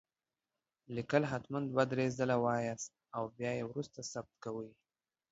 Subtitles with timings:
[0.95, 2.73] ليکل هتمن دوه دري ځلي وايي
[3.15, 4.69] او بيا يي وروسته ثبت کوئ